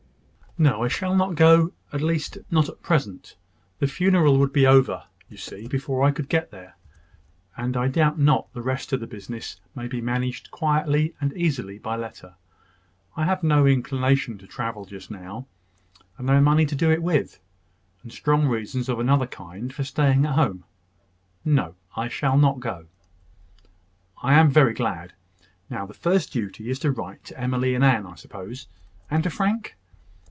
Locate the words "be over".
4.51-5.05